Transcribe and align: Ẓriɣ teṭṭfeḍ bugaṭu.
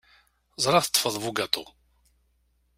Ẓriɣ 0.63 0.83
teṭṭfeḍ 0.85 1.15
bugaṭu. 1.23 1.65